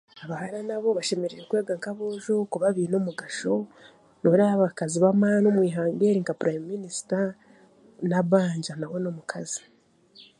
[0.23, 3.53] Abahara naabo bashemereire kwega nk'aboojo kuba beine omugasho,
[4.21, 7.19] n'oreeba nk'abakaazi b'amaani omw'eihanga eri nka purayimu minisita
[8.09, 9.63] Nabbanja nawe n'omukaazi.